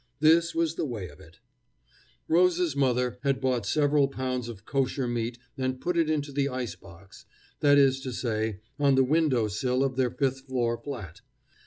[0.19, 1.39] This was the way of it:
[2.27, 6.73] Rose's mother had bought several pounds of kosher meat and put it into the ice
[6.75, 7.25] box
[7.59, 11.21] that is to say, on the window sill of their fifth floor flat.